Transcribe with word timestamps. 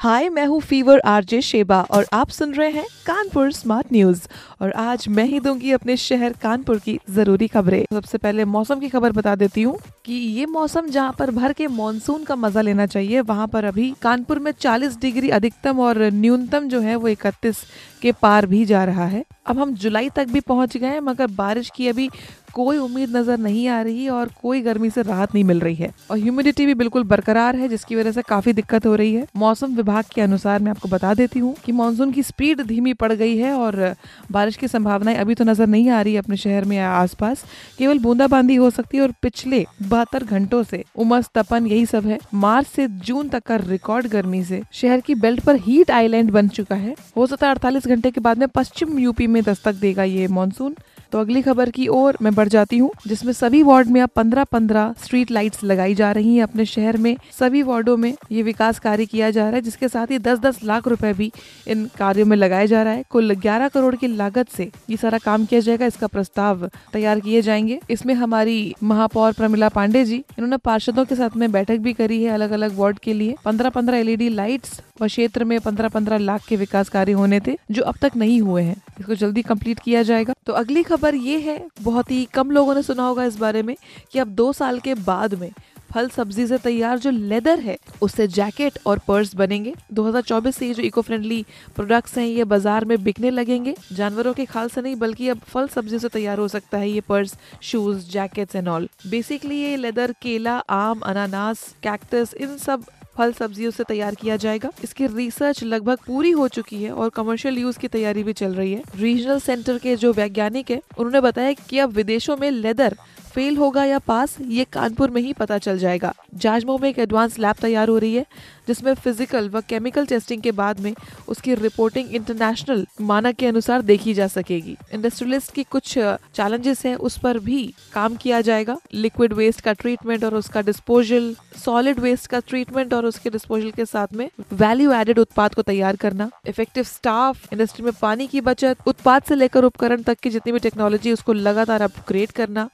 हाय, 0.00 0.28
मैं 0.28 0.44
हूँ 0.46 0.60
fever 0.60 1.00
RJ 1.04 1.40
Sheba 1.42 1.80
और 1.90 2.06
आप 2.12 2.28
सुन 2.28 2.52
रहे 2.54 2.70
हैं 2.70 2.84
कानपुर 3.06 3.50
स्मार्ट 3.52 3.86
न्यूज़। 3.92 4.20
और 4.62 4.70
आज 4.72 5.04
मैं 5.08 5.24
ही 5.24 5.40
दूँगी 5.40 5.72
अपने 5.72 5.96
शहर 5.96 6.32
कानपुर 6.32 6.78
की 6.78 6.98
ज़रूरी 7.10 7.48
खबरें। 7.48 7.84
सबसे 7.94 8.18
पहले 8.18 8.44
मौसम 8.44 8.80
की 8.80 8.88
खबर 8.88 9.12
बता 9.12 9.34
देती 9.34 9.62
हूँ 9.62 9.76
कि 10.04 10.12
ये 10.12 10.46
मौसम 10.46 10.86
जहाँ 10.86 11.14
पर 11.18 11.30
भर 11.30 11.52
के 11.52 11.66
मानसून 11.66 12.24
का 12.24 12.36
मज़ा 12.36 12.60
लेना 12.60 12.86
चाहिए, 12.86 13.20
वहाँ 13.20 13.46
पर 13.46 13.64
अभी 13.64 13.92
कानपुर 14.02 14.38
में 14.38 14.50
40 14.52 14.96
डिग्री 15.00 15.30
अधिकतम 15.30 15.80
और 15.80 16.02
न्यूनतम 16.04 16.68
जो 16.68 16.80
है 16.80 16.96
वो 16.96 17.08
इकतीस 17.08 17.62
के 18.02 18.12
पार 18.12 18.46
भी 18.46 18.64
जा 18.64 18.84
रहा 18.84 19.06
है। 19.06 19.24
अब 19.46 19.58
हम 19.58 19.74
जुलाई 19.74 20.08
तक 20.08 20.28
भी 20.28 20.40
पहुँच 20.40 20.76
गए 20.76 21.00
मगर 21.00 21.26
बारिश 21.28 21.70
की 21.76 21.88
अभी 21.88 22.08
कोई 22.54 22.76
उम्मीद 22.78 23.16
नज़र 23.16 23.38
नहीं 23.38 23.66
आ 23.68 23.80
रही 23.82 24.08
और 24.10 24.30
कोई 24.42 24.60
गर्मी 24.60 24.90
से 24.90 25.02
राहत 25.02 25.34
नहीं 25.34 25.44
मिल 25.44 25.60
रही 25.60 25.74
है। 25.74 25.90
और 26.10 26.18
ह्यूमिडिटी 26.18 26.66
भी 26.66 26.74
बिल्कुल 26.74 27.04
बरकरार 27.04 27.56
है, 27.56 27.68
जिसकी 27.68 27.96
वजह 27.96 28.12
से 28.12 28.22
काफ़ी 28.22 28.52
दिक्कत 28.52 28.86
हो 28.86 28.94
रही 28.94 29.14
है। 29.14 29.26
मौसम 29.36 29.74
विभाग 29.76 30.04
के 30.14 30.20
अनुसार 30.20 30.60
मैं 30.60 30.70
आपको 30.70 30.88
बता 30.88 31.12
देती 31.14 31.38
हूँ 31.38 31.54
कि 31.64 31.72
मानसून 31.72 32.12
की 32.12 32.22
स्पीड 32.22 32.62
धीमी 32.62 32.92
पड़ 32.94 33.12
गई 33.12 33.36
है 33.36 33.52
और 33.54 33.94
बारिश 34.32 34.56
की 34.56 34.68
संभावनाएँ 34.68 35.16
अभी 35.16 35.34
तो 35.34 35.44
नज़र 35.44 35.66
नहीं 35.66 35.88
आ 35.90 36.00
रही 36.00 36.16
अपने 36.16 36.36
शहर 36.36 36.64
में 36.64 36.76
या 36.76 36.90
आसपास। 36.92 37.44
केवल 37.78 37.98
बूंदाबांदी 38.00 38.54
हो 38.56 38.70
सकती 38.70 38.96
है 38.96 39.02
और 39.02 39.12
पिछले 39.22 39.64
बहत्तर 39.82 40.24
घंटों 40.24 40.62
से 40.62 40.84
उमस 40.96 41.30
तपन 41.34 41.66
यही 41.66 41.86
सब 41.86 42.06
है। 42.06 42.18
मार्च 42.36 42.66
से 42.66 42.86
जून 43.00 43.28
तक 43.28 43.42
का 43.42 43.56
रिकॉर्ड 43.58 44.06
गर्मी 44.08 44.42
से 44.44 44.62
शहर 44.72 45.00
की 45.00 45.14
बेल्ट 45.16 45.40
पर 45.40 45.56
हीट 45.60 45.90
आइलैंड 45.90 46.30
बन 46.30 46.48
चुका 46.50 46.76
है। 46.76 46.94
हो 47.16 47.26
सकता 47.26 47.46
है 47.46 47.52
अड़तालीस 47.52 47.86
घंटे 47.86 48.10
के 48.10 48.20
बाद 48.20 48.38
में 48.38 48.48
पश्चिम 48.50 48.98
यूपी 48.98 49.26
में 49.26 49.42
दस्तक 49.42 49.74
देगा 49.76 50.04
ये 50.04 50.26
मानसून 50.30 50.74
तो 51.12 51.18
अगली 51.18 51.42
खबर 51.42 51.70
की 51.70 51.86
ओर 51.88 52.16
मैं 52.22 52.34
बढ़ 52.34 52.48
जाती 52.48 52.78
हूँ, 52.78 52.90
जिसमें 53.06 53.32
सभी 53.32 53.62
वार्ड 53.62 53.88
में 53.88 54.00
अब 54.00 54.08
पंद्रह 54.16 54.44
पंद्रह 54.44 54.94
स्ट्रीट 55.04 55.30
लाइट्स 55.30 55.64
लगाई 55.64 55.94
जा 55.94 56.10
रही 56.12 56.34
हैं 56.36 56.42
अपने 56.42 56.64
शहर 56.64 56.96
में। 56.96 57.16
सभी 57.38 57.62
वार्डो 57.62 57.96
में 57.96 58.14
ये 58.32 58.42
विकास 58.42 58.78
कार्य 58.78 59.06
किया 59.06 59.30
जा 59.30 59.44
रहा 59.44 59.54
है, 59.54 59.60
जिसके 59.60 59.88
साथ 59.88 60.06
ही 60.06 60.18
दस 60.18 60.38
दस 60.38 60.62
लाख 60.64 60.88
रुपए 60.88 61.12
भी 61.12 61.32
इन 61.68 61.88
कार्यों 61.98 62.26
में 62.26 62.36
लगाया 62.36 62.66
जा 62.66 62.82
रहा 62.82 62.92
है। 62.92 63.04
कुल 63.10 63.34
ग्यारह 63.34 63.68
करोड़ 63.68 63.94
की 63.96 64.06
लागत 64.06 64.48
से 64.48 64.70
ये 64.90 64.96
सारा 64.96 65.18
काम 65.18 65.44
किया 65.44 65.60
जाएगा, 65.60 65.86
इसका 65.86 66.06
प्रस्ताव 66.06 66.68
तैयार 66.92 67.20
किए 67.20 67.42
जाएँगे। 67.42 67.80
इसमें 67.90 68.14
हमारी 68.14 68.74
महापौर 68.82 69.32
प्रमिला 69.32 69.68
पांडे 69.68 70.04
जी, 70.04 70.16
इन्होंने 70.16 70.56
पार्षदों 70.56 71.04
के 71.04 71.14
साथ 71.14 71.36
में 71.36 71.50
बैठक 71.52 71.78
भी 71.78 71.92
करी 71.92 72.22
है 72.22 72.30
अलग 72.30 72.50
अलग 72.50 72.78
वार्ड 72.78 72.98
के 72.98 73.12
लिए। 73.12 73.34
पंद्रह 73.44 73.70
पंद्रह 73.70 73.98
एलईडी 73.98 74.28
लाइट्स 74.28 74.80
व 75.02 75.06
क्षेत्र 75.06 75.44
में 75.44 75.60
पंद्रह 75.60 75.88
पंद्रह 75.88 76.18
लाख 76.18 76.46
के 76.48 76.56
विकास 76.56 76.88
कार्य 76.88 77.12
होने 77.12 77.40
थे, 77.40 77.56
जो 77.70 77.82
अब 77.82 77.94
तक 78.02 78.16
नहीं 78.16 78.40
हुए 78.40 78.62
हैं। 78.62 78.76
इसको 79.00 79.14
जल्दी 79.14 79.42
कंप्लीट 79.42 79.78
किया 79.78 80.02
जाएगा। 80.02 80.34
तो 80.46 80.52
अगली 80.52 80.82
खबर 80.82 80.99
ये 81.14 81.38
है, 81.38 81.66
बहुत 81.82 82.10
ही 82.10 82.24
कम 82.24 82.50
लोगों 82.50 82.74
ने 82.74 82.82
सुना 82.82 83.06
होगा 83.06 83.24
इस 83.24 83.36
बारे 83.36 83.62
में 83.62 83.76
कि 84.12 84.18
अब 84.18 84.28
दो 84.28 84.52
साल 84.52 84.78
के 84.80 84.94
बाद 84.94 85.34
में 85.34 85.50
फल 85.90 86.08
सब्ज़ी 86.08 86.46
से 86.46 86.58
तैयार 86.58 86.98
जो 86.98 87.10
लेदर 87.10 87.60
है, 87.60 87.76
उससे 88.02 88.26
जैकेट 88.28 88.78
और 88.86 88.98
पर्स 88.98 89.34
बनेंगे। 89.34 89.74
2024 89.92 90.56
से 90.56 90.66
ये 90.66 90.74
जो 90.74 90.82
इको 90.82 91.02
फ्रेंडली 91.02 91.44
प्रोडक्ट्स 91.76 92.16
हैं, 92.18 92.26
ये 92.26 92.44
बाज़ार 92.44 92.84
में 92.84 93.02
बिकने 93.04 93.30
लगेंगे। 93.30 93.74
जानवरों 93.92 94.34
के 94.34 94.44
खाल 94.44 94.68
से 94.68 94.82
नहीं, 94.82 94.96
बल्कि 94.96 95.28
अब 95.28 95.38
फल 95.38 95.68
सब्ज़ी 95.68 95.98
से 95.98 96.08
तैयार 96.08 96.38
हो 96.38 96.48
सकता 96.48 96.78
है 96.78 96.90
ये 96.90 97.00
purse 97.00 97.36
shoes 97.62 98.08
jackets 98.10 98.56
and 98.56 98.68
all 98.68 98.88
basically 99.06 99.60
ये 99.62 99.76
लेदर 99.76 100.12
केला, 100.22 100.56
आम, 100.58 101.00
अनानास 101.00 101.74
कैक्टस 101.82 102.34
इन 102.34 102.56
सब 102.56 102.84
फल 103.20 103.32
सब्जियों 103.32 103.70
से 103.70 103.84
तैयार 103.84 104.14
किया 104.14 104.36
जाएगा। 104.36 104.70
इसकी 104.84 105.06
रिसर्च 105.06 105.62
लगभग 105.64 105.98
पूरी 106.06 106.30
हो 106.30 106.46
चुकी 106.48 106.82
है 106.82 106.92
और 106.92 107.08
कमर्शियल 107.08 107.58
यूज़ 107.58 107.78
की 107.78 107.88
तैयारी 107.88 108.22
भी 108.22 108.32
चल 108.32 108.54
रही 108.54 108.72
है। 108.72 108.82
रीजनल 108.96 109.38
सेंटर 109.38 109.78
के 109.78 109.96
जो 109.96 110.12
वैज्ञानिक 110.12 110.70
है, 110.70 110.80
उन्होंने 110.98 111.20
बताया 111.20 111.52
की 111.68 111.78
अब 111.78 111.90
विदेशों 111.90 112.36
में 112.36 112.50
लेदर 112.50 112.96
फेल 113.34 113.56
होगा 113.56 113.84
या 113.84 113.98
पास 113.98 114.36
ये 114.40 114.64
कानपुर 114.72 115.10
में 115.10 115.20
ही 115.22 115.32
पता 115.32 115.58
चल 115.58 115.78
जाएगा। 115.78 116.14
जाजमऊ 116.34 116.78
में 116.78 116.88
एक 116.88 116.98
एडवांस 116.98 117.38
लैब 117.38 117.56
तैयार 117.60 117.88
हो 117.88 117.98
रही 117.98 118.14
है, 118.14 118.24
जिसमें 118.68 118.92
फ़िज़िकल 118.94 119.48
व 119.50 119.60
केमिकल 119.60 120.06
टेस्टिंग 120.06 120.42
के 120.42 120.52
बाद 120.52 120.80
में 120.80 120.94
उसकी 121.28 121.54
रिपोर्टिंग 121.54 122.14
इंटरनेशनल 122.14 122.86
मानक 123.02 123.36
के 123.36 123.46
अनुसार 123.46 123.82
देखी 123.82 124.14
जा 124.14 124.26
सकेगी। 124.28 124.76
इंडस्ट्रियलिस्ट 124.94 125.52
की 125.54 125.62
कुछ 125.64 125.94
चैलेंजेस 125.94 126.84
हैं, 126.86 126.94
उस 126.96 127.18
पर 127.18 127.38
भी 127.38 127.62
काम 127.92 128.16
किया 128.16 128.40
जाएगा। 128.40 128.76
लिक्विड 128.94 129.32
वेस्ट 129.32 129.60
का 129.60 129.72
ट्रीटमेंट 129.72 130.24
और 130.24 130.34
उसका 130.34 130.62
डिस्पोजल, 130.62 131.34
सॉलिड 131.56 132.00
वेस्ट 132.00 132.26
का 132.26 132.40
ट्रीटमेंट 132.40 132.94
और 132.94 133.06
उसके 133.06 133.30
डिस्पोजल 133.30 133.70
के 133.70 133.84
साथ 133.86 134.14
में 134.14 134.28
वैल्यू 134.54 134.92
एडेड 134.92 135.18
उत्पाद 135.18 135.54
को 135.54 135.62
तैयार 135.62 135.96
करना। 135.96 136.30
इफ़ेक्टिव 136.46 136.84
स्टाफ 136.84 137.52
इंडस्ट्री 137.52 137.84
में 137.84 137.92
पानी 138.00 138.26
की 138.26 138.40
बचत, 138.42 138.76
उत्पाद 138.86 139.22
से 139.22 139.34
लेकर 139.34 139.64
उपकरण 139.64 140.02
तक 140.02 140.18
की 140.18 140.30
जितनी 140.30 140.52
भी 140.52 140.58
टेक्नोलॉजी 140.60 141.12
उसको 141.12 141.32
लगातार 141.32 141.82
अपग्रेड 141.82 142.32
करना। 142.32 142.68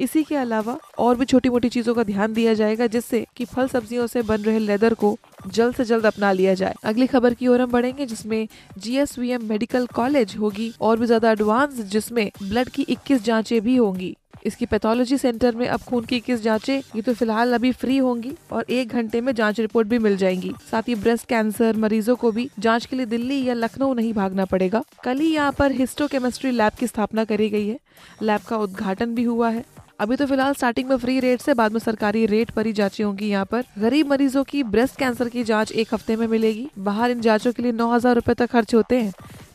इसी 0.00 0.22
के 0.22 0.36
अलावा 0.36 0.78
और 0.98 1.16
भी 1.16 1.24
छोटी 1.24 1.48
मोटी 1.48 1.68
चीज़ों 1.68 1.94
का 1.94 2.02
ध्यान 2.04 2.32
दिया 2.32 2.54
जाएगा 2.54 2.86
जिससे 3.02 3.26
कि 3.36 3.44
फल 3.44 3.68
सब्जियों 3.68 4.06
से 4.06 4.22
बन 4.22 4.42
रहे 4.42 4.58
लेदर 4.58 4.94
को 4.94 5.16
जल्द 5.48 5.74
से 5.74 5.84
जल्द 5.84 6.06
अपना 6.06 6.32
लिया 6.32 6.54
जाए। 6.54 6.74
अगली 6.84 7.06
खबर 7.06 7.34
की 7.34 7.48
ओर 7.48 7.60
हम 7.60 7.70
बढ़ेंगे, 7.70 8.06
जिसमें 8.06 8.48
जीएसवीएम 8.78 9.44
मेडिकल 9.44 9.86
कॉलेज 9.94 10.36
होगी 10.36 10.72
और 10.80 10.98
भी 10.98 11.06
ज़्यादा 11.06 11.30
एडवांस 11.30 11.80
जिसमें 11.92 12.30
ब्लड 12.42 12.68
की 12.68 12.82
21 12.90 13.22
जांचें 13.24 13.60
भी 13.60 13.76
होंगी। 13.76 14.16
इसकी 14.46 14.66
पैथोलॉजी 14.66 15.16
सेंटर 15.18 15.54
में 15.56 15.66
अब 15.68 15.80
खून 15.80 16.04
की 16.04 16.16
इक्कीस 16.16 16.40
जांचें, 16.42 16.78
ये 16.96 17.02
तो 17.02 17.12
फ़िलहाल 17.14 17.52
अभी 17.54 17.70
फ्री 17.72 17.96
होंगी 17.98 18.32
और 18.52 18.64
एक 18.70 18.88
घंटे 18.90 19.20
में 19.20 19.32
जाँच 19.34 19.60
रिपोर्ट 19.60 19.88
भी 19.88 19.98
मिल 19.98 20.16
जाएँगी। 20.16 20.52
साथ 20.70 20.88
ही 20.88 20.94
ब्रेस्ट 20.94 21.26
कैंसर 21.28 21.76
मरीजों 21.76 22.16
को 22.16 22.32
भी 22.32 22.48
जाँच 22.58 22.86
के 22.86 22.96
लिए 22.96 23.06
दिल्ली 23.06 23.42
या 23.44 23.54
लखनऊ 23.54 23.94
नहीं 23.94 24.12
भागना 24.14 24.44
पड़ेगा। 24.44 24.82
कल 25.04 25.18
ही 25.18 25.34
यहाँ 25.34 25.52
पर 25.52 25.72
हिस्टोकेमिस्ट्री 25.72 26.50
लैब 26.50 26.72
की 26.72 26.86
स्थापना 26.86 27.24
करी 27.24 27.48
गई 27.50 27.68
है। 27.68 27.78
लैब 28.22 28.40
का 28.48 28.56
उद्घाटन 28.58 29.14
भी 29.14 29.22
हुआ 29.24 29.50
है। 29.50 29.64
अभी 30.02 30.16
तो 30.16 30.26
फ़िलहाल 30.26 30.54
स्टार्टिंग 30.54 30.88
में 30.88 30.96
फ्री 30.98 31.18
रेट 31.20 31.40
से 31.40 31.54
बाद 31.54 31.72
में 31.72 31.78
सरकारी 31.80 32.24
रेट 32.26 32.50
पर 32.50 32.66
ही 32.66 32.72
जांचें 32.72 33.04
होंगी 33.04 33.26
यहाँ 33.26 33.44
पर। 33.44 33.64
गरीब 33.78 34.06
मरीजों 34.10 34.42
की 34.44 34.62
ब्रेस्ट 34.64 34.98
कैंसर 34.98 35.28
की 35.28 35.44
जाँच 35.44 35.72
एक 35.72 35.92
हफ़्ते 35.94 36.16
में 36.16 36.26
मिलेगी। 36.26 36.68
बाहर 36.78 37.10
इन 37.10 37.20
जांचों 37.20 37.52
के 37.52 37.62
लिए 37.62 37.72
नौ 37.72 37.88
हज़ार 37.90 38.14
रूपए 38.14 38.34
तक 38.34 38.50
खर्च 38.50 38.74
होते 38.74 39.00
हैं। 39.00 39.12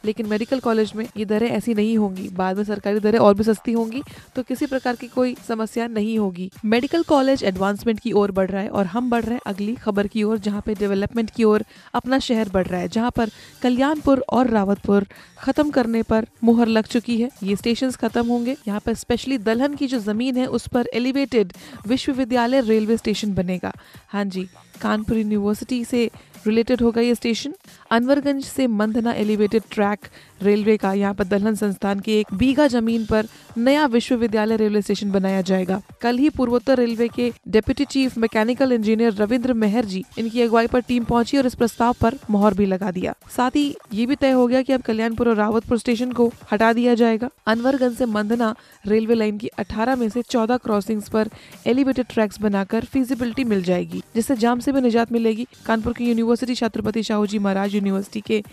लेकिन 0.08 0.26
मेडिकल 0.28 0.60
कॉलेज 0.60 0.92
में 0.96 1.06
ये 1.18 1.26
दरें 1.26 1.48
ऐसी 1.50 1.74
नहीं 1.74 1.98
होंगी। 1.98 2.28
बाद 2.34 2.58
में 2.58 2.64
सरकारी 2.64 3.00
दरें 3.00 3.20
और 3.20 3.34
भी 3.34 3.44
सस्ती 3.44 3.72
होंगी 3.74 4.02
तो 4.36 4.44
किसी 4.44 4.66
प्रकार 4.68 4.96
की 4.96 5.08
कोई 5.10 5.36
समस्या 5.48 5.88
नहीं 5.90 6.18
होगी। 6.20 6.50
मेडिकल 6.66 7.04
कॉलेज 7.04 7.44
एडवांसमेंट 7.44 8.00
की 8.00 8.12
ओर 8.14 8.32
बढ़ 8.32 8.50
रहा 8.50 8.62
है 8.62 8.70
और 8.70 8.86
हम 8.88 9.10
बढ़ 9.10 9.24
रहे 9.24 9.34
हैं 9.34 9.42
अगली 9.46 9.76
खबर 9.78 10.08
की 10.08 10.24
ओर, 10.24 10.38
जहाँ 10.40 10.62
पे 10.66 10.74
डेवलपमेंट 10.76 11.30
की 11.30 11.44
ओर 11.44 11.64
अपना 11.94 12.20
शहर 12.20 12.50
बढ़ 12.50 12.68
रहा 12.68 12.82
है, 12.82 12.88
जहाँ 12.90 13.12
पर 13.12 13.30
कल्याणपुर 13.62 14.24
और 14.30 14.50
रावतपुर 14.50 15.06
खत्म 15.40 15.70
करने 15.70 16.02
पर 16.04 16.28
मुहर 16.44 16.68
लग 16.68 16.86
चुकी 16.88 17.20
है। 17.22 17.30
ये 17.44 17.56
स्टेशन 17.56 17.92
खत्म 17.94 18.26
होंगे। 18.28 18.56
यहाँ 18.68 18.80
पर 18.86 18.94
स्पेशली 18.96 19.38
दलहन 19.40 19.76
की 19.76 19.88
जो 19.88 20.00
ज़मीन 20.02 20.38
है, 20.38 20.46
उस 20.48 20.68
पर 20.68 20.90
एलिवेटेड 20.94 21.54
विश्वविद्यालय 21.88 22.62
रेलवे 22.62 22.98
स्टेशन 22.98 23.34
बनेगा। 23.34 23.74
हाँ 24.10 24.26
जी, 24.26 24.48
कानपुर 24.82 25.18
यूनिवर्सिटी 25.18 25.84
से 25.86 26.10
रिलेटेड 26.46 26.82
होगा 26.82 27.02
ये 27.02 27.16
स्टेशन 27.16 27.54
अनवरगंज 27.92 28.44
से 28.46 28.68
मंधना 28.70 29.14
एलिवेटेड 29.16 29.64
ट्रैक 29.72 30.06
रेलवे 30.42 30.76
का 30.78 30.92
यहाँ 30.94 31.14
पर 31.14 31.24
दलहन 31.24 31.56
संस्थान 31.56 32.00
की 32.00 32.14
एक 32.14 32.34
बीघा 32.34 32.68
ज़मीन 32.68 33.06
पर 33.06 33.28
नया 33.58 33.86
विश्वविद्यालय 33.88 34.58
रेलवे 34.58 34.82
स्टेशन 34.82 35.12
बनाया 35.12 35.42
जाएगा। 35.42 35.82
कल 36.02 36.18
ही 36.18 36.30
पूर्वोत्तर 36.30 36.78
रेलवे 36.78 37.08
के 37.08 37.32
deputy 37.48 37.86
chief 37.86 38.18
mechanical 38.18 38.72
engineer 38.72 39.14
Ravindra 39.14 39.54
Mehar 39.56 39.86
ji 39.86 40.04
इनकी 40.18 40.42
अगुवाई 40.42 40.68
पर 40.68 40.82
टीम 40.82 41.04
पहुँची 41.04 41.38
और 41.38 41.46
इस 41.46 41.56
प्रस्ताव 41.56 41.96
पर 42.02 42.18
मोहर 42.30 42.54
भी 42.54 42.66
लगा 42.66 42.92
दिया। 42.92 43.14
साथ 43.38 43.56
ही 43.56 43.76
ये 43.94 44.06
भी 44.06 44.16
तय 44.16 44.32
हो 44.32 44.46
गया 44.48 44.62
कि 44.62 44.74
अब 44.74 44.82
कल्याणपुर 44.82 45.30
और 45.30 45.36
रावतपुर 45.36 45.78
स्टेशन 45.78 46.12
को 46.12 46.32
हटा 46.52 46.72
दिया 46.74 46.96
जाएगा। 46.96 47.30
अनवरगंज 47.48 47.98
से 47.98 48.06
मंधना 48.08 48.54
रेलवे 48.88 49.16
लाइन 49.16 49.38
की 49.38 49.48
अठारह 49.60 49.96
में 49.96 50.08
से 50.10 50.22
चौदह 50.22 50.58
क्रॉसिंग 50.58 51.02
पर 51.14 51.30
एलिवेटेड 51.68 52.06
ट्रैक्स 52.10 52.42
बनाकर 52.42 52.86
फिजिबिलिटी 52.86 53.44
मिल 53.46 53.64
जाएगी, 53.64 54.04
जिससे 54.16 54.36
जाम 54.38 54.60
से 54.60 54.72
भी 54.72 54.82
निजात 54.82 55.12
मिलेगी। 55.12 55.48
कानपुर 55.66 55.94
की 55.94 56.06
यूनिवर्सिटी 56.06 56.26
छत्रपति 56.36 57.04
शाहू 57.04 57.26
जी 57.26 57.40
महाराज 57.40 57.76
यूनिवर्सिटी 57.76 58.22
के 58.22 58.44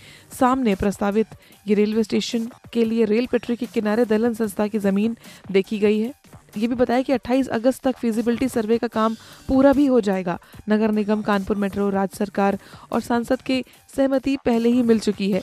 सामने 0.41 0.75
प्रस्तावित 0.75 1.27
ये 1.67 1.75
रेलवे 1.75 2.03
स्टेशन 2.03 2.49
के 2.73 2.85
लिए 2.85 3.05
रेल 3.05 3.27
पटरी 3.27 3.57
के 3.57 3.67
किनारे 3.67 4.05
दलहन 4.05 4.35
संस्था 4.35 4.67
की 4.67 4.79
ज़मीन 4.79 5.17
देखी 5.51 5.79
गई 5.79 6.01
है। 6.01 6.15
ये 6.59 6.67
भी 6.67 6.75
बताया 6.75 7.03
कि 7.03 7.13
28 7.13 7.49
अगस्त 7.49 7.83
तक 7.83 7.97
फिजिबिलिटी 7.97 8.49
सर्वे 8.49 8.79
का 8.79 8.87
काम 8.87 9.15
पूरा 9.49 9.73
भी 9.73 9.87
हो 9.87 10.01
जाएगा। 10.01 10.39
नगर 10.69 10.91
निगम, 10.91 11.23
कानपुर 11.23 11.57
मेट्रो, 11.57 11.91
राज्य 11.91 12.17
सरकार 12.17 12.59
और 12.93 13.01
सांसद 13.01 13.43
के 13.43 13.65
सहमति 13.97 14.37
पहले 14.37 14.69
ही 14.69 14.83
मिल 14.83 14.99
चुकी 14.99 15.31
है। 15.31 15.43